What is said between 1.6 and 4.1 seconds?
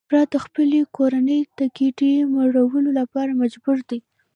ګېډې مړولو لپاره مجبور دي